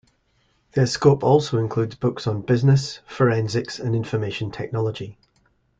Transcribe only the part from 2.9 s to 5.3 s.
forensics and information technology.